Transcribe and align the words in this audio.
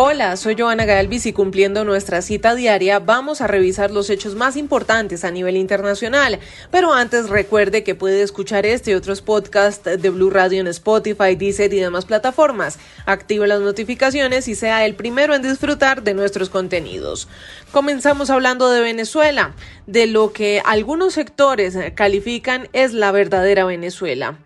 Hola, 0.00 0.36
soy 0.36 0.54
Joana 0.56 0.84
Galvis 0.84 1.26
y 1.26 1.32
cumpliendo 1.32 1.84
nuestra 1.84 2.22
cita 2.22 2.54
diaria 2.54 3.00
vamos 3.00 3.40
a 3.40 3.48
revisar 3.48 3.90
los 3.90 4.10
hechos 4.10 4.36
más 4.36 4.56
importantes 4.56 5.24
a 5.24 5.32
nivel 5.32 5.56
internacional. 5.56 6.38
Pero 6.70 6.92
antes 6.92 7.28
recuerde 7.28 7.82
que 7.82 7.96
puede 7.96 8.22
escuchar 8.22 8.64
este 8.64 8.92
y 8.92 8.94
otros 8.94 9.22
podcasts 9.22 9.82
de 10.00 10.10
Blue 10.10 10.30
Radio 10.30 10.60
en 10.60 10.68
Spotify, 10.68 11.34
Deezer 11.34 11.74
y 11.74 11.80
demás 11.80 12.04
plataformas. 12.04 12.78
Active 13.06 13.48
las 13.48 13.60
notificaciones 13.60 14.46
y 14.46 14.54
sea 14.54 14.86
el 14.86 14.94
primero 14.94 15.34
en 15.34 15.42
disfrutar 15.42 16.04
de 16.04 16.14
nuestros 16.14 16.48
contenidos. 16.48 17.26
Comenzamos 17.72 18.30
hablando 18.30 18.70
de 18.70 18.80
Venezuela, 18.80 19.56
de 19.88 20.06
lo 20.06 20.32
que 20.32 20.62
algunos 20.64 21.14
sectores 21.14 21.76
califican 21.96 22.68
es 22.72 22.92
la 22.92 23.10
verdadera 23.10 23.64
Venezuela. 23.64 24.38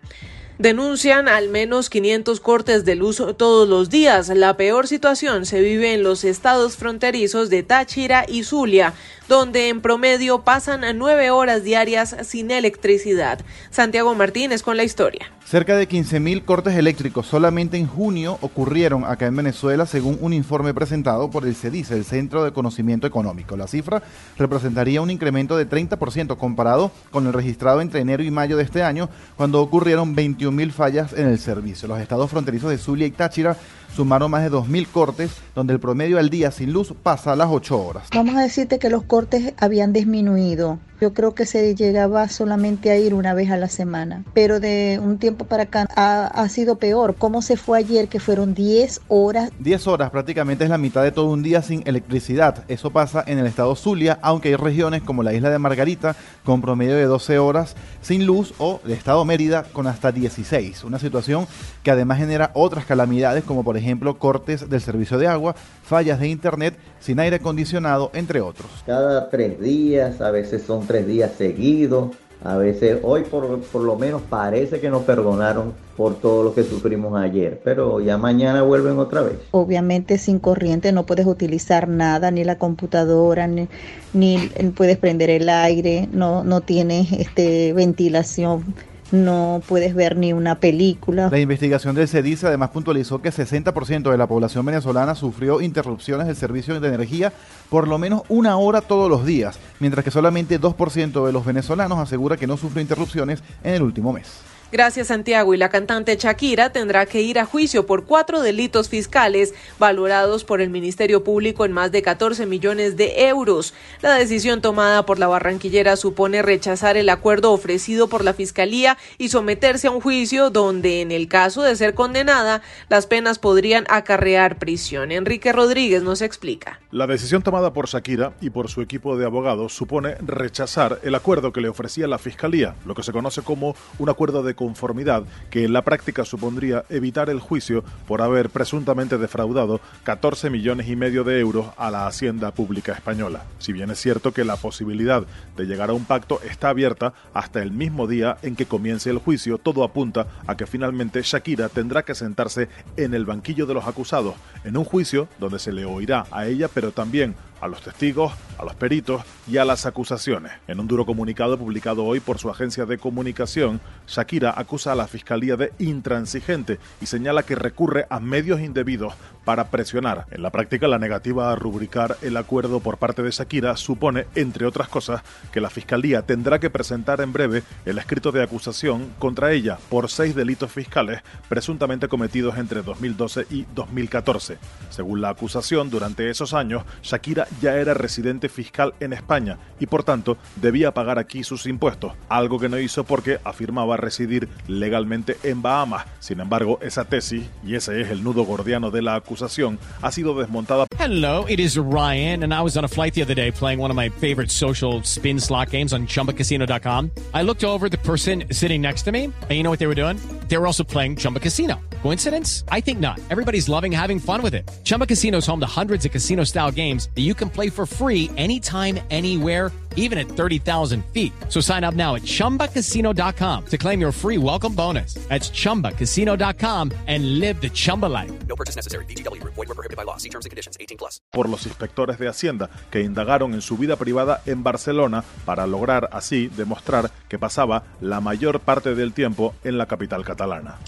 Denuncian 0.63 1.27
al 1.27 1.49
menos 1.49 1.89
500 1.89 2.39
cortes 2.39 2.85
de 2.85 2.95
luz 2.95 3.21
todos 3.35 3.67
los 3.67 3.89
días. 3.89 4.29
La 4.29 4.55
peor 4.55 4.87
situación 4.87 5.45
se 5.45 5.59
vive 5.59 5.93
en 5.93 6.03
los 6.03 6.23
estados 6.23 6.77
fronterizos 6.77 7.49
de 7.49 7.63
Táchira 7.63 8.23
y 8.29 8.43
Zulia, 8.43 8.93
donde 9.27 9.67
en 9.67 9.81
promedio 9.81 10.43
pasan 10.43 10.85
nueve 10.97 11.31
horas 11.31 11.65
diarias 11.65 12.15
sin 12.23 12.49
electricidad. 12.49 13.41
Santiago 13.71 14.15
Martínez 14.15 14.63
con 14.63 14.77
la 14.77 14.85
historia. 14.85 15.33
Cerca 15.43 15.75
de 15.75 15.89
15.000 15.89 16.45
cortes 16.45 16.75
eléctricos 16.75 17.27
solamente 17.27 17.77
en 17.77 17.85
junio 17.85 18.37
ocurrieron 18.39 19.03
acá 19.03 19.27
en 19.27 19.35
Venezuela, 19.35 19.85
según 19.85 20.17
un 20.21 20.31
informe 20.31 20.73
presentado 20.73 21.29
por 21.29 21.45
el 21.45 21.55
CEDICE, 21.55 21.95
el 21.95 22.05
Centro 22.05 22.45
de 22.45 22.53
Conocimiento 22.53 23.05
Económico. 23.05 23.57
La 23.57 23.67
cifra 23.67 24.01
representaría 24.37 25.01
un 25.01 25.11
incremento 25.11 25.57
de 25.57 25.69
30% 25.69 26.37
comparado 26.37 26.91
con 27.11 27.27
el 27.27 27.33
registrado 27.33 27.81
entre 27.81 27.99
enero 27.99 28.23
y 28.23 28.31
mayo 28.31 28.55
de 28.55 28.63
este 28.63 28.83
año, 28.83 29.09
cuando 29.35 29.61
ocurrieron 29.61 30.15
21.000 30.55 30.71
fallas 30.71 31.13
en 31.13 31.27
el 31.27 31.39
servicio. 31.39 31.87
Los 31.87 31.99
estados 31.99 32.29
fronterizos 32.29 32.69
de 32.69 32.77
Zulia 32.77 33.07
y 33.07 33.11
Táchira 33.11 33.57
sumaron 33.95 34.31
más 34.31 34.43
de 34.43 34.51
2.000 34.51 34.87
cortes, 34.87 35.31
donde 35.55 35.73
el 35.73 35.79
promedio 35.79 36.17
al 36.19 36.29
día 36.29 36.51
sin 36.51 36.73
luz 36.73 36.93
pasa 37.03 37.33
a 37.33 37.35
las 37.35 37.47
8 37.49 37.79
horas. 37.79 38.07
Vamos 38.13 38.35
a 38.35 38.41
decirte 38.41 38.79
que 38.79 38.89
los 38.89 39.03
cortes 39.03 39.53
habían 39.57 39.93
disminuido. 39.93 40.79
Yo 41.03 41.13
creo 41.13 41.35
que 41.35 41.45
se 41.45 41.75
llegaba 41.75 42.29
solamente 42.29 42.89
a 42.89 42.97
ir 42.97 43.13
una 43.13 43.33
vez 43.33 43.51
a 43.51 43.57
la 43.57 43.67
semana, 43.67 44.23
pero 44.33 44.61
de 44.61 45.01
un 45.03 45.17
tiempo 45.17 45.43
para 45.43 45.63
acá 45.63 45.85
ha, 45.97 46.27
ha 46.27 46.47
sido 46.47 46.77
peor. 46.77 47.15
¿Cómo 47.15 47.41
se 47.41 47.57
fue 47.57 47.79
ayer 47.79 48.07
que 48.07 48.21
fueron 48.21 48.53
10 48.53 49.01
horas? 49.09 49.49
10 49.59 49.87
horas 49.87 50.11
prácticamente 50.11 50.63
es 50.63 50.69
la 50.69 50.77
mitad 50.77 51.03
de 51.03 51.11
todo 51.11 51.29
un 51.29 51.43
día 51.43 51.61
sin 51.61 51.83
electricidad. 51.85 52.63
Eso 52.69 52.91
pasa 52.91 53.21
en 53.27 53.37
el 53.37 53.47
estado 53.47 53.75
Zulia, 53.75 54.17
aunque 54.21 54.47
hay 54.47 54.55
regiones 54.55 55.01
como 55.01 55.23
la 55.23 55.33
isla 55.33 55.49
de 55.49 55.59
Margarita 55.59 56.15
con 56.45 56.61
promedio 56.61 56.95
de 56.95 57.03
12 57.03 57.37
horas 57.37 57.75
sin 58.01 58.25
luz 58.25 58.53
o 58.57 58.79
el 58.85 58.91
estado 58.91 59.25
Mérida 59.25 59.63
con 59.73 59.87
hasta 59.87 60.13
16. 60.13 60.85
Una 60.85 60.99
situación 60.99 61.47
que 61.83 61.91
además 61.91 62.19
genera 62.19 62.51
otras 62.53 62.85
calamidades 62.85 63.43
como 63.43 63.65
por 63.65 63.75
ejemplo 63.75 64.17
cortes 64.17 64.69
del 64.69 64.79
servicio 64.79 65.17
de 65.17 65.27
agua, 65.27 65.53
fallas 65.83 66.21
de 66.21 66.29
internet, 66.29 66.75
sin 67.01 67.19
aire 67.19 67.35
acondicionado, 67.35 68.09
entre 68.13 68.39
otros. 68.39 68.69
Cada 68.85 69.29
tres 69.29 69.59
días, 69.59 70.21
a 70.21 70.31
veces 70.31 70.63
son 70.63 70.85
tres 70.87 70.92
días 71.01 71.31
seguidos, 71.37 72.11
a 72.43 72.57
veces 72.57 72.99
hoy 73.03 73.23
por, 73.23 73.61
por 73.61 73.81
lo 73.81 73.95
menos 73.95 74.21
parece 74.21 74.79
que 74.81 74.89
nos 74.89 75.03
perdonaron 75.03 75.73
por 75.95 76.15
todo 76.15 76.43
lo 76.43 76.53
que 76.53 76.63
sufrimos 76.63 77.19
ayer, 77.19 77.61
pero 77.63 78.01
ya 78.01 78.17
mañana 78.17 78.63
vuelven 78.63 78.99
otra 78.99 79.21
vez. 79.21 79.37
Obviamente 79.51 80.17
sin 80.17 80.39
corriente 80.39 80.91
no 80.91 81.05
puedes 81.05 81.25
utilizar 81.25 81.87
nada, 81.87 82.31
ni 82.31 82.43
la 82.43 82.57
computadora, 82.57 83.47
ni, 83.47 83.69
ni 84.13 84.49
puedes 84.75 84.97
prender 84.97 85.29
el 85.29 85.47
aire, 85.47 86.09
no, 86.11 86.43
no 86.43 86.61
tienes 86.61 87.11
este, 87.13 87.71
ventilación 87.73 88.65
no 89.13 89.61
puedes 89.67 89.93
ver 89.93 90.17
ni 90.17 90.33
una 90.33 90.55
película. 90.55 91.29
La 91.29 91.39
investigación 91.39 91.95
del 91.95 92.07
CEDICE 92.07 92.47
además 92.47 92.71
puntualizó 92.71 93.21
que 93.21 93.29
60% 93.29 94.09
de 94.09 94.17
la 94.17 94.27
población 94.27 94.65
venezolana 94.65 95.13
sufrió 95.13 95.61
interrupciones 95.61 96.25
del 96.25 96.35
servicio 96.35 96.79
de 96.79 96.87
energía 96.87 97.31
por 97.69 97.87
lo 97.87 97.99
menos 97.99 98.23
una 98.27 98.57
hora 98.57 98.81
todos 98.81 99.09
los 99.09 99.25
días, 99.25 99.59
mientras 99.79 100.03
que 100.03 100.11
solamente 100.11 100.59
2% 100.59 101.25
de 101.25 101.31
los 101.31 101.45
venezolanos 101.45 101.99
asegura 101.99 102.37
que 102.37 102.47
no 102.47 102.57
sufrió 102.57 102.81
interrupciones 102.81 103.43
en 103.63 103.75
el 103.75 103.83
último 103.83 104.13
mes. 104.13 104.41
Gracias 104.73 105.09
Santiago 105.09 105.53
y 105.53 105.57
la 105.57 105.69
cantante 105.69 106.17
Shakira 106.17 106.71
tendrá 106.71 107.05
que 107.05 107.21
ir 107.21 107.37
a 107.37 107.45
juicio 107.45 107.85
por 107.85 108.05
cuatro 108.05 108.41
delitos 108.41 108.89
fiscales 108.89 109.53
valorados 109.77 110.43
por 110.43 110.61
el 110.61 110.71
Ministerio 110.71 111.23
Público 111.23 111.63
en 111.63 111.71
más 111.71 111.91
de 111.91 112.01
14 112.01 112.47
millones 112.47 112.97
de 112.97 113.27
euros. 113.27 113.75
La 114.01 114.15
decisión 114.15 114.61
tomada 114.61 115.05
por 115.05 115.19
la 115.19 115.27
barranquillera 115.27 115.95
supone 115.95 116.41
rechazar 116.41 116.97
el 116.97 117.09
acuerdo 117.09 117.51
ofrecido 117.51 118.07
por 118.07 118.23
la 118.23 118.33
Fiscalía 118.33 118.97
y 119.19 119.29
someterse 119.29 119.85
a 119.85 119.91
un 119.91 120.01
juicio 120.01 120.49
donde 120.49 121.01
en 121.01 121.11
el 121.11 121.27
caso 121.27 121.61
de 121.61 121.75
ser 121.75 121.93
condenada 121.93 122.63
las 122.89 123.05
penas 123.05 123.37
podrían 123.37 123.85
acarrear 123.89 124.57
prisión. 124.57 125.11
Enrique 125.11 125.51
Rodríguez 125.51 126.01
nos 126.01 126.23
explica. 126.23 126.79
La 126.89 127.05
decisión 127.05 127.43
tomada 127.43 127.73
por 127.73 127.87
Shakira 127.87 128.33
y 128.41 128.49
por 128.49 128.69
su 128.69 128.81
equipo 128.81 129.17
de 129.17 129.25
abogados 129.27 129.71
supone 129.75 130.15
rechazar 130.15 130.99
el 131.03 131.13
acuerdo 131.13 131.53
que 131.53 131.61
le 131.61 131.69
ofrecía 131.69 132.07
la 132.07 132.17
Fiscalía, 132.17 132.73
lo 132.87 132.95
que 132.95 133.03
se 133.03 133.11
conoce 133.11 133.43
como 133.43 133.75
un 133.99 134.09
acuerdo 134.09 134.41
de 134.41 134.62
conformidad 134.63 135.23
que 135.49 135.65
en 135.65 135.73
la 135.73 135.81
práctica 135.81 136.23
supondría 136.23 136.85
evitar 136.89 137.29
el 137.29 137.41
juicio 137.41 137.83
por 138.07 138.21
haber 138.21 138.49
presuntamente 138.49 139.17
defraudado 139.17 139.81
14 140.03 140.49
millones 140.49 140.87
y 140.87 140.95
medio 140.95 141.25
de 141.25 141.37
euros 141.41 141.65
a 141.75 141.91
la 141.91 142.07
Hacienda 142.07 142.51
Pública 142.51 142.93
Española. 142.93 143.43
Si 143.59 143.73
bien 143.73 143.89
es 143.89 143.99
cierto 143.99 144.31
que 144.31 144.45
la 144.45 144.55
posibilidad 144.55 145.25
de 145.57 145.65
llegar 145.65 145.89
a 145.89 145.93
un 145.93 146.05
pacto 146.05 146.39
está 146.49 146.69
abierta 146.69 147.13
hasta 147.33 147.61
el 147.61 147.71
mismo 147.71 148.07
día 148.07 148.37
en 148.41 148.55
que 148.55 148.65
comience 148.65 149.09
el 149.09 149.17
juicio, 149.17 149.57
todo 149.57 149.83
apunta 149.83 150.27
a 150.47 150.55
que 150.55 150.65
finalmente 150.65 151.21
Shakira 151.21 151.67
tendrá 151.67 152.03
que 152.03 152.15
sentarse 152.15 152.69
en 152.95 153.13
el 153.13 153.25
banquillo 153.25 153.65
de 153.65 153.73
los 153.73 153.85
acusados, 153.85 154.35
en 154.63 154.77
un 154.77 154.85
juicio 154.85 155.27
donde 155.39 155.59
se 155.59 155.73
le 155.73 155.83
oirá 155.83 156.25
a 156.31 156.47
ella, 156.47 156.69
pero 156.73 156.93
también 156.93 157.35
a 157.63 157.67
los 157.67 157.81
testigos, 157.81 158.33
a 158.57 158.65
los 158.65 158.75
peritos 158.75 159.23
y 159.47 159.57
a 159.57 159.65
las 159.65 159.85
acusaciones. 159.85 160.51
En 160.67 160.79
un 160.79 160.87
duro 160.87 161.05
comunicado 161.05 161.57
publicado 161.57 162.03
hoy 162.03 162.19
por 162.19 162.37
su 162.37 162.49
agencia 162.49 162.85
de 162.85 162.97
comunicación, 162.97 163.79
Shakira 164.07 164.53
acusa 164.55 164.91
a 164.91 164.95
la 164.95 165.07
Fiscalía 165.07 165.55
de 165.55 165.71
intransigente 165.79 166.79
y 167.01 167.05
señala 167.05 167.43
que 167.43 167.55
recurre 167.55 168.05
a 168.09 168.19
medios 168.19 168.59
indebidos 168.59 169.13
para 169.45 169.69
presionar. 169.69 170.25
En 170.31 170.41
la 170.41 170.51
práctica, 170.51 170.87
la 170.87 170.99
negativa 170.99 171.51
a 171.51 171.55
rubricar 171.55 172.17
el 172.21 172.37
acuerdo 172.37 172.79
por 172.79 172.97
parte 172.97 173.23
de 173.23 173.31
Shakira 173.31 173.77
supone, 173.77 174.25
entre 174.35 174.65
otras 174.65 174.89
cosas, 174.89 175.21
que 175.51 175.61
la 175.61 175.69
Fiscalía 175.69 176.21
tendrá 176.21 176.59
que 176.59 176.69
presentar 176.69 177.21
en 177.21 177.33
breve 177.33 177.63
el 177.85 177.97
escrito 177.97 178.31
de 178.31 178.43
acusación 178.43 179.13
contra 179.19 179.51
ella 179.51 179.77
por 179.89 180.09
seis 180.09 180.35
delitos 180.35 180.71
fiscales 180.71 181.21
presuntamente 181.49 182.07
cometidos 182.07 182.57
entre 182.57 182.81
2012 182.81 183.47
y 183.49 183.65
2014. 183.73 184.57
Según 184.89 185.21
la 185.21 185.29
acusación, 185.29 185.89
durante 185.89 186.29
esos 186.29 186.53
años, 186.53 186.83
Shakira 187.01 187.47
ya 187.61 187.75
era 187.75 187.93
residente 187.93 188.49
fiscal 188.49 188.93
en 188.99 189.13
España 189.13 189.57
y 189.79 189.85
por 189.85 190.03
tanto 190.03 190.37
debía 190.55 190.93
pagar 190.93 191.19
aquí 191.19 191.43
sus 191.43 191.65
impuestos, 191.65 192.13
algo 192.29 192.59
que 192.59 192.69
no 192.69 192.79
hizo 192.79 193.03
porque 193.03 193.39
afirmaba 193.43 193.97
residir 193.97 194.49
legalmente 194.67 195.37
en 195.43 195.61
Bahamas. 195.61 196.05
Sin 196.19 196.39
embargo, 196.39 196.79
esa 196.81 197.05
tesis, 197.05 197.43
y 197.65 197.75
ese 197.75 198.01
es 198.01 198.09
el 198.09 198.23
nudo 198.23 198.43
gordiano 198.43 198.91
de 198.91 199.01
la 199.01 199.15
acusación, 199.15 199.79
ha 200.01 200.11
sido 200.11 200.37
desmontada. 200.39 200.85
Hello, 200.97 201.45
it 201.47 201.59
is 201.59 201.77
Ryan, 201.77 202.43
and 202.43 202.53
I 202.53 202.61
was 202.61 202.77
on 202.77 202.85
a 202.85 202.87
flight 202.87 203.13
the 203.13 203.21
other 203.21 203.35
day 203.35 203.51
playing 203.51 203.79
one 203.79 203.91
of 203.91 203.97
my 203.97 204.09
favorite 204.09 204.49
social 204.49 205.01
spin 205.03 205.39
slot 205.39 205.69
games 205.71 205.93
on 205.93 206.07
chumbacasino.com. 206.07 207.11
I 207.33 207.43
looked 207.43 207.63
over 207.63 207.89
the 207.89 207.97
person 207.97 208.45
sitting 208.51 208.81
next 208.81 209.03
to 209.03 209.11
me, 209.11 209.25
and 209.25 209.51
you 209.51 209.63
know 209.63 209.69
what 209.69 209.79
they 209.79 209.87
were 209.87 209.95
doing? 209.95 210.17
They 210.47 210.57
were 210.57 210.67
also 210.67 210.83
playing 210.83 211.17
Chumba 211.17 211.39
Casino. 211.39 211.81
Coincidence? 212.03 212.65
I 212.69 212.81
think 212.81 212.99
not. 212.99 213.21
Everybody's 213.29 213.69
loving 213.69 213.89
having 213.93 214.19
fun 214.19 214.41
with 214.43 214.53
it. 214.53 214.69
Chumba 214.83 215.07
Casino 215.07 215.37
is 215.37 215.47
home 215.47 215.61
to 215.61 215.65
hundreds 215.65 216.03
of 216.03 216.11
casino 216.11 216.43
style 216.43 216.69
games 216.69 217.07
that 217.15 217.21
you 217.21 217.33
can 217.33 217.49
play 217.49 217.69
for 217.69 217.85
free 217.85 218.29
anytime, 218.35 218.99
anywhere, 219.09 219.71
even 219.95 220.17
at 220.17 220.27
30,000 220.27 221.01
feet. 221.13 221.31
So 221.47 221.61
sign 221.61 221.85
up 221.85 221.93
now 221.95 222.15
at 222.15 222.23
chumbacasino.com 222.23 223.65
to 223.67 223.77
claim 223.77 224.01
your 224.01 224.11
free 224.11 224.37
welcome 224.37 224.75
bonus. 224.75 225.13
That's 225.29 225.49
chumbacasino.com 225.49 226.91
and 227.07 227.39
live 227.39 227.61
the 227.61 227.69
Chumba 227.69 228.07
life. 228.07 228.31
No 228.49 228.55
purchase 228.57 228.75
necessary. 228.75 229.05
BGW. 229.05 229.41
Void 229.43 229.67
were 229.69 229.73
prohibited 229.73 229.95
by 229.95 230.03
law. 230.03 230.17
See 230.17 230.29
terms 230.29 230.45
and 230.45 230.51
conditions 230.51 230.75
18 230.81 230.97
plus. 230.97 231.21
por 231.31 231.47
los 231.47 231.65
inspectores 231.65 232.19
de 232.19 232.27
Hacienda 232.27 232.69
que 232.91 233.01
indagaron 233.01 233.53
en 233.53 233.61
su 233.61 233.77
vida 233.77 233.95
privada 233.95 234.41
en 234.45 234.61
Barcelona 234.63 235.23
para 235.45 235.67
lograr 235.67 236.09
así 236.11 236.47
demostrar 236.47 237.11
que 237.29 237.39
pasaba 237.39 237.83
la 238.01 238.19
mayor 238.19 238.59
parte 238.59 238.93
del 238.93 239.13
tiempo 239.13 239.55
en 239.63 239.77
la 239.77 239.85
capital 239.85 240.25
catalana. 240.25 240.79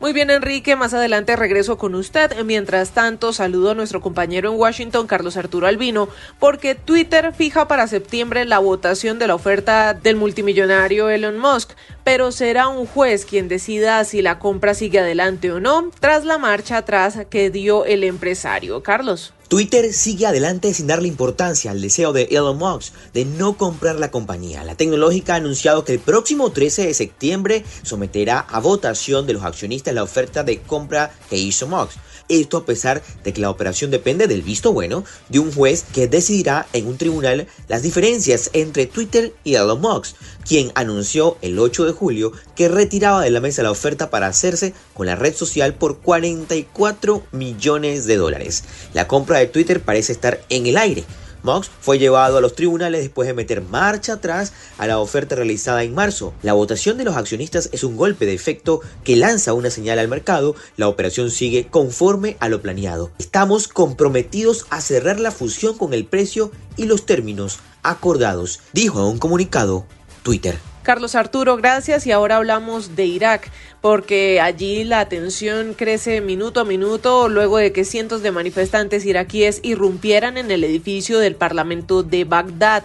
Muy 0.00 0.12
bien, 0.12 0.28
Enrique, 0.30 0.63
más 0.74 0.94
adelante 0.94 1.36
regreso 1.36 1.76
con 1.76 1.94
usted. 1.94 2.42
Mientras 2.44 2.90
tanto, 2.92 3.34
saludo 3.34 3.72
a 3.72 3.74
nuestro 3.74 4.00
compañero 4.00 4.50
en 4.50 4.58
Washington, 4.58 5.06
Carlos 5.06 5.36
Arturo 5.36 5.66
Albino, 5.66 6.08
porque 6.38 6.74
Twitter 6.74 7.34
fija 7.34 7.68
para 7.68 7.86
septiembre 7.86 8.46
la 8.46 8.58
votación 8.58 9.18
de 9.18 9.26
la 9.26 9.34
oferta 9.34 9.92
del 9.92 10.16
multimillonario 10.16 11.10
Elon 11.10 11.38
Musk, 11.38 11.72
pero 12.02 12.32
será 12.32 12.68
un 12.68 12.86
juez 12.86 13.26
quien 13.26 13.48
decida 13.48 14.02
si 14.04 14.22
la 14.22 14.38
compra 14.38 14.72
sigue 14.72 15.00
adelante 15.00 15.52
o 15.52 15.60
no, 15.60 15.90
tras 16.00 16.24
la 16.24 16.38
marcha 16.38 16.78
atrás 16.78 17.18
que 17.28 17.50
dio 17.50 17.84
el 17.84 18.02
empresario. 18.02 18.82
Carlos. 18.82 19.33
Twitter 19.48 19.92
sigue 19.92 20.26
adelante 20.26 20.72
sin 20.72 20.86
darle 20.86 21.06
importancia 21.06 21.70
al 21.70 21.82
deseo 21.82 22.12
de 22.12 22.28
Elon 22.30 22.56
Musk 22.56 22.94
de 23.12 23.26
no 23.26 23.58
comprar 23.58 23.96
la 23.96 24.10
compañía. 24.10 24.64
La 24.64 24.74
tecnológica 24.74 25.34
ha 25.34 25.36
anunciado 25.36 25.84
que 25.84 25.92
el 25.92 25.98
próximo 26.00 26.50
13 26.50 26.86
de 26.86 26.94
septiembre 26.94 27.64
someterá 27.82 28.38
a 28.40 28.58
votación 28.60 29.26
de 29.26 29.34
los 29.34 29.44
accionistas 29.44 29.94
la 29.94 30.02
oferta 30.02 30.44
de 30.44 30.62
compra 30.62 31.12
que 31.28 31.36
hizo 31.36 31.68
Musk. 31.68 31.98
Esto 32.28 32.58
a 32.58 32.64
pesar 32.64 33.02
de 33.22 33.32
que 33.32 33.40
la 33.40 33.50
operación 33.50 33.90
depende 33.90 34.26
del 34.26 34.42
visto 34.42 34.72
bueno 34.72 35.04
de 35.28 35.38
un 35.38 35.52
juez 35.52 35.84
que 35.92 36.08
decidirá 36.08 36.66
en 36.72 36.86
un 36.86 36.98
tribunal 36.98 37.46
las 37.68 37.82
diferencias 37.82 38.50
entre 38.52 38.86
Twitter 38.86 39.32
y 39.44 39.54
Elon 39.54 39.80
Musk, 39.80 40.16
quien 40.46 40.72
anunció 40.74 41.36
el 41.42 41.58
8 41.58 41.86
de 41.86 41.92
julio 41.92 42.32
que 42.56 42.68
retiraba 42.68 43.22
de 43.22 43.30
la 43.30 43.40
mesa 43.40 43.62
la 43.62 43.70
oferta 43.70 44.10
para 44.10 44.26
hacerse 44.26 44.74
con 44.94 45.06
la 45.06 45.16
red 45.16 45.34
social 45.34 45.74
por 45.74 45.98
44 45.98 47.22
millones 47.32 48.06
de 48.06 48.16
dólares. 48.16 48.64
La 48.92 49.08
compra 49.08 49.38
de 49.38 49.46
Twitter 49.46 49.80
parece 49.82 50.12
estar 50.12 50.40
en 50.48 50.66
el 50.66 50.76
aire. 50.76 51.04
Musk 51.44 51.70
fue 51.80 51.98
llevado 51.98 52.38
a 52.38 52.40
los 52.40 52.54
tribunales 52.56 53.02
después 53.02 53.28
de 53.28 53.34
meter 53.34 53.62
marcha 53.62 54.14
atrás 54.14 54.52
a 54.78 54.86
la 54.86 54.98
oferta 54.98 55.36
realizada 55.36 55.84
en 55.84 55.94
marzo. 55.94 56.34
La 56.42 56.54
votación 56.54 56.98
de 56.98 57.04
los 57.04 57.16
accionistas 57.16 57.68
es 57.72 57.84
un 57.84 57.96
golpe 57.96 58.26
de 58.26 58.34
efecto 58.34 58.80
que 59.04 59.14
lanza 59.14 59.52
una 59.52 59.70
señal 59.70 59.98
al 59.98 60.08
mercado. 60.08 60.56
La 60.76 60.88
operación 60.88 61.30
sigue 61.30 61.68
conforme 61.68 62.36
a 62.40 62.48
lo 62.48 62.62
planeado. 62.62 63.12
Estamos 63.18 63.68
comprometidos 63.68 64.66
a 64.70 64.80
cerrar 64.80 65.20
la 65.20 65.30
fusión 65.30 65.78
con 65.78 65.94
el 65.94 66.06
precio 66.06 66.50
y 66.76 66.86
los 66.86 67.06
términos 67.06 67.58
acordados, 67.82 68.60
dijo 68.72 69.00
en 69.00 69.06
un 69.06 69.18
comunicado 69.18 69.86
Twitter. 70.22 70.73
Carlos 70.84 71.16
Arturo, 71.16 71.56
gracias. 71.56 72.06
Y 72.06 72.12
ahora 72.12 72.36
hablamos 72.36 72.94
de 72.94 73.06
Irak, 73.06 73.50
porque 73.80 74.40
allí 74.40 74.84
la 74.84 75.08
tensión 75.08 75.74
crece 75.74 76.20
minuto 76.20 76.60
a 76.60 76.64
minuto 76.64 77.28
luego 77.28 77.58
de 77.58 77.72
que 77.72 77.84
cientos 77.84 78.22
de 78.22 78.30
manifestantes 78.30 79.04
iraquíes 79.04 79.58
irrumpieran 79.64 80.36
en 80.38 80.52
el 80.52 80.62
edificio 80.62 81.18
del 81.18 81.34
Parlamento 81.34 82.04
de 82.04 82.24
Bagdad. 82.24 82.84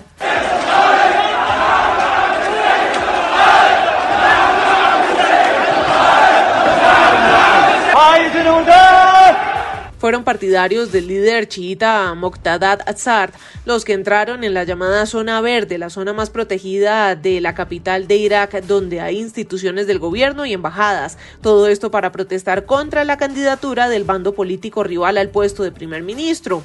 Fueron 9.99 10.23
partidarios 10.23 10.91
del 10.91 11.07
líder 11.07 11.47
chiita 11.47 12.13
Moqtada 12.15 12.79
Azar 12.85 13.31
los 13.65 13.85
que 13.85 13.93
entraron 13.93 14.43
en 14.43 14.53
la 14.53 14.63
llamada 14.63 15.05
zona 15.05 15.41
verde, 15.41 15.77
la 15.77 15.89
zona 15.89 16.13
más 16.13 16.29
protegida 16.29 17.15
de 17.15 17.41
la 17.41 17.53
capital 17.53 18.07
de 18.07 18.15
Irak, 18.15 18.63
donde 18.63 19.01
hay 19.01 19.19
instituciones 19.19 19.85
del 19.85 19.99
gobierno 19.99 20.45
y 20.45 20.53
embajadas. 20.53 21.17
Todo 21.41 21.67
esto 21.67 21.91
para 21.91 22.11
protestar 22.11 22.65
contra 22.65 23.03
la 23.03 23.17
candidatura 23.17 23.89
del 23.89 24.05
bando 24.05 24.33
político 24.33 24.83
rival 24.83 25.17
al 25.17 25.29
puesto 25.29 25.63
de 25.63 25.71
primer 25.71 26.01
ministro. 26.01 26.63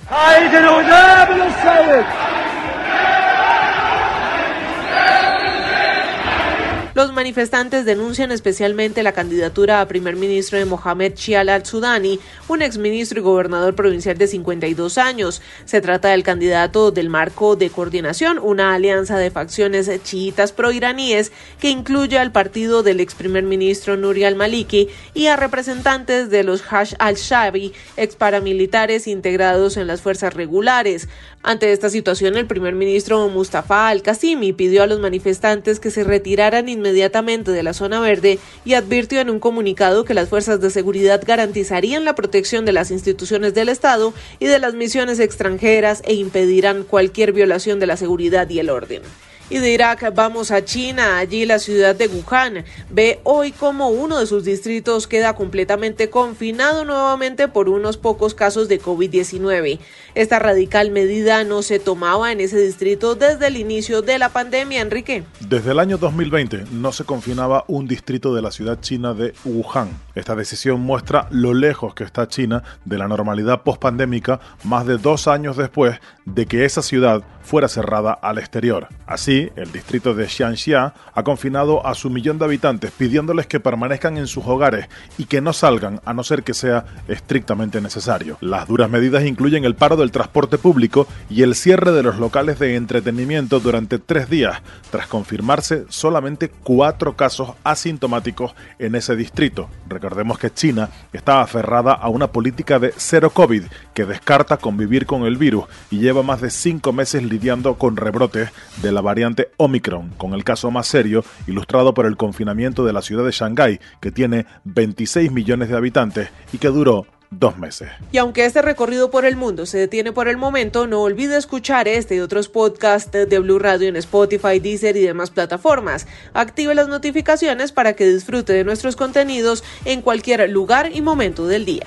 Los 6.95 7.13
manifestantes 7.13 7.85
denuncian 7.85 8.31
especialmente 8.31 9.03
la 9.03 9.11
candidatura 9.11 9.81
a 9.81 9.89
primer 9.89 10.15
ministro 10.15 10.61
de 10.61 10.65
Mohamed 10.65 11.15
Chial 11.15 11.49
al-Sudani, 11.49 12.21
un 12.47 12.63
exministro 12.63 13.19
y 13.19 13.23
gobernador 13.25 13.75
provincial 13.75 14.17
de 14.17 14.29
52 14.29 14.97
años. 14.99 15.43
Se 15.65 15.81
trata 15.81 16.11
del 16.11 16.23
candidato 16.23 16.93
del 16.93 17.09
Marco 17.09 17.57
de 17.57 17.69
Coordinación, 17.71 18.39
una 18.39 18.75
alianza 18.75 19.19
de 19.19 19.33
facciones 19.33 19.91
chiitas 20.05 20.53
proiraníes 20.53 21.33
que 21.59 21.69
incluye 21.69 22.17
al 22.17 22.31
partido 22.31 22.85
del 22.85 23.01
ex 23.01 23.17
primer 23.17 23.43
ministro 23.43 23.97
Nuri 23.97 24.23
al-Maliki 24.23 24.89
y 25.15 25.27
a 25.27 25.35
representantes 25.35 26.31
de 26.31 26.45
los 26.45 26.63
Hash 26.71 26.95
al-Shabi, 27.01 27.73
ex 27.97 28.15
paramilitares 28.15 29.09
integrados 29.09 29.77
en 29.79 29.89
las 29.89 30.01
fuerzas 30.01 30.33
regulares. 30.33 31.09
Ante 31.43 31.73
esta 31.73 31.91
situación, 31.91 32.37
el 32.37 32.47
primer 32.47 32.75
ministro 32.75 33.29
Mustafa 33.29 33.89
al-Qasimi 33.89 34.53
pidió 34.53 34.85
a 34.85 34.87
los 34.87 35.01
manifestantes 35.01 35.81
que 35.81 35.91
se 35.91 36.05
retiraran 36.05 36.69
inmediatamente 36.69 36.84
de 36.93 37.63
la 37.63 37.73
zona 37.73 38.01
verde 38.01 38.39
y 38.65 38.75
advirtió 38.75 39.21
en 39.21 39.31
un 39.31 39.41
comunicado 39.41 40.05
que 40.05 40.15
las 40.15 40.29
fuerzas 40.29 40.61
de 40.61 40.71
seguridad 40.71 41.23
garantizarían 41.27 42.05
la 42.05 42.15
protección 42.15 42.65
de 42.65 42.73
las 42.73 42.91
instituciones 42.91 43.55
del 43.55 43.69
Estado 43.69 44.13
y 44.39 44.47
de 44.47 44.59
las 44.59 44.75
misiones 44.75 45.21
extranjeras 45.21 46.03
e 46.05 46.15
impedirán 46.15 46.85
cualquier 46.85 47.33
violación 47.33 47.81
de 47.81 47.87
la 47.87 47.97
seguridad 47.97 48.49
y 48.51 48.59
el 48.59 48.71
orden. 48.71 49.03
Y 49.51 49.59
de 49.59 49.73
Irak 49.73 50.11
vamos 50.15 50.51
a 50.51 50.65
China, 50.65 51.19
allí 51.19 51.45
la 51.45 51.59
ciudad 51.59 51.95
de 51.95 52.09
Wuhan 52.09 52.65
ve 52.89 53.21
hoy 53.25 53.53
como 53.53 53.91
uno 53.91 54.19
de 54.19 54.27
sus 54.27 54.43
distritos 54.45 55.07
queda 55.07 55.35
completamente 55.35 56.09
confinado 56.09 56.87
nuevamente 56.87 57.47
por 57.47 57.69
unos 57.69 57.99
pocos 57.99 58.35
casos 58.35 58.69
de 58.69 58.81
COVID-19. 58.81 59.81
Esta 60.15 60.39
radical 60.39 60.91
medida 60.91 61.45
no 61.45 61.61
se 61.61 61.79
tomaba 61.79 62.33
en 62.33 62.41
ese 62.41 62.59
distrito 62.59 63.17
desde 63.17 63.49
el 63.49 63.59
inicio 63.59 64.01
de 64.01 64.19
la 64.19 64.31
pandemia, 64.31 64.81
Enrique. 64.81 65.25
Desde 65.41 65.73
el 65.73 65.79
año 65.79 65.99
2020 65.99 66.65
no 66.73 66.93
se 66.93 67.05
confinaba 67.05 67.65
un 67.69 67.87
distrito 67.87 68.35
de 68.35 68.41
la 68.41 68.51
ciudad 68.51 68.81
china 68.81 69.13
de 69.13 69.35
Wuhan. 69.45 69.91
Esta 70.15 70.35
decisión 70.35 70.81
muestra 70.81 71.29
lo 71.31 71.53
lejos 71.53 71.95
que 71.95 72.05
está 72.05 72.29
China 72.29 72.63
de 72.85 72.97
la 72.97 73.09
normalidad 73.09 73.63
pospandémica 73.63 74.41
más 74.63 74.87
de 74.87 74.97
dos 74.97 75.29
años 75.29 75.57
después 75.57 76.01
de 76.25 76.47
que 76.47 76.65
esa 76.65 76.81
ciudad 76.81 77.23
fuera 77.43 77.69
cerrada 77.69 78.13
al 78.13 78.39
exterior. 78.39 78.89
Así, 79.07 79.34
el 79.57 79.73
distrito 79.73 80.15
de 80.15 80.29
Xianxia 80.29 80.95
ha 81.13 81.23
confinado 81.23 81.87
a 81.87 81.95
su 81.95 82.11
millón 82.11 82.39
de 82.39 82.45
habitantes 82.45 82.91
pidiéndoles 82.93 83.47
que 83.47 83.61
permanezcan 83.61 84.17
en 84.17 84.27
sus 84.27 84.45
hogares 84.47 84.87
y 85.19 85.25
que 85.25 85.41
no 85.41 85.53
salgan 85.53 86.01
a 86.05 86.15
no 86.15 86.23
ser 86.23 86.43
que 86.43 86.55
sea 86.55 86.85
estrictamente 87.09 87.81
necesario. 87.81 88.37
Las 88.41 88.69
duras 88.69 88.91
medidas 88.91 89.25
incluyen 89.25 89.65
el 89.65 89.75
paro 89.75 89.97
del 89.97 90.11
transporte 90.11 90.59
público 90.59 91.07
y 91.29 91.43
el 91.43 91.55
cierre 91.55 91.93
de 91.93 92.03
los 92.03 92.19
locales 92.19 92.59
de 92.59 92.77
entretenimiento 92.77 93.61
durante 93.61 93.99
tres 93.99 94.29
días, 94.31 94.63
tras 94.91 95.07
confirmarse 95.07 95.85
solamente 95.89 96.49
cuatro 96.49 97.17
casos 97.17 97.51
asintomáticos 97.65 98.55
en 98.79 98.95
ese 98.95 99.17
distrito. 99.17 99.69
Recordemos 99.89 100.39
que 100.39 100.53
China 100.53 100.91
está 101.13 101.41
aferrada 101.41 101.93
a 101.93 102.09
una 102.09 102.29
política 102.29 102.79
de 102.79 102.93
cero 102.97 103.31
COVID 103.31 103.65
que 103.95 104.05
descarta 104.05 104.59
convivir 104.59 105.07
con 105.07 105.25
el 105.25 105.37
virus 105.37 105.65
y 105.91 105.99
lleva 105.99 106.23
más 106.23 106.41
de 106.41 106.51
cinco 106.51 106.93
meses 106.93 107.23
lidiando 107.23 107.75
con 107.75 107.97
rebrotes 107.97 108.51
de 108.83 108.93
la 108.93 109.01
variante 109.01 109.24
Omicron, 109.57 110.11
con 110.17 110.35
el 110.35 110.45
caso 110.45 110.71
más 110.71 110.87
serio 110.87 111.25
ilustrado 111.47 111.95
por 111.95 112.07
el 112.07 112.17
confinamiento 112.17 112.85
de 112.85 112.93
la 112.93 113.03
ciudad 113.03 113.25
de 113.25 113.31
Shanghái, 113.33 113.81
que 114.01 114.11
tiene 114.11 114.47
26 114.65 115.33
millones 115.33 115.69
de 115.69 115.77
habitantes 115.77 116.29
y 116.53 116.59
que 116.59 116.69
duró 116.69 117.07
dos 117.31 117.59
meses. 117.59 117.89
Y 118.13 118.19
aunque 118.19 118.45
este 118.45 118.63
recorrido 118.63 119.11
por 119.11 119.25
el 119.25 119.37
mundo 119.37 119.67
se 119.67 119.79
detiene 119.79 120.13
por 120.13 120.29
el 120.29 120.37
momento, 120.37 120.87
no 120.87 121.03
olvide 121.03 121.37
escuchar 121.37 121.89
este 121.89 122.17
y 122.17 122.21
otros 122.21 122.49
podcasts 122.49 123.11
de 123.13 123.39
Blue 123.39 123.59
Radio 123.59 123.89
en 123.89 123.97
Spotify, 123.97 124.61
Deezer 124.61 124.97
y 124.97 125.03
demás 125.03 125.31
plataformas. 125.31 126.07
Active 126.33 126.75
las 126.75 126.89
notificaciones 126.89 127.73
para 127.73 127.95
que 127.95 128.07
disfrute 128.07 128.53
de 128.53 128.65
nuestros 128.65 128.97
contenidos 128.97 129.65
en 129.85 130.03
cualquier 130.03 130.49
lugar 130.51 130.91
y 130.95 131.03
momento 131.03 131.47
del 131.47 131.65
día. 131.65 131.87